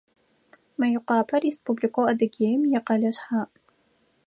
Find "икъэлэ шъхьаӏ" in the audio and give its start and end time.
2.77-3.53